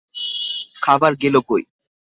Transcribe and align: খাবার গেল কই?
খাবার 0.83 1.11
গেল 1.15 1.35
কই? 1.41 1.63